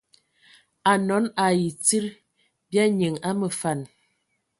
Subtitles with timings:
[0.91, 2.05] Anɔn ai tsid
[2.69, 3.79] bya nyiŋ a məfan.